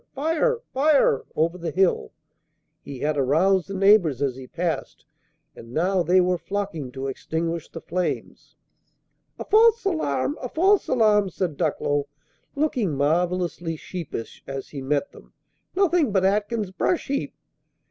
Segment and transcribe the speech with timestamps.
[0.15, 0.57] fire!
[0.73, 2.11] fire!" over the hill.
[2.81, 5.05] He had aroused the neighbors as he passed,
[5.55, 8.55] and now they were flocking to extinguish the flames.
[9.37, 10.39] "A false alarm!
[10.41, 12.07] a false alarm!" said Ducklow,
[12.55, 15.33] looking marvelously sheepish, as he met them.
[15.75, 17.35] "Nothing but Atkins's brush heap!"